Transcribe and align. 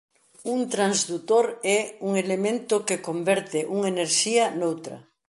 Un 0.53 0.59
transdutor 0.73 1.45
é 1.77 1.79
un 2.07 2.11
elemento 2.23 2.75
que 2.87 3.03
converte 3.07 3.59
unha 3.75 3.87
enerxía 3.93 4.43
noutra. 4.59 4.97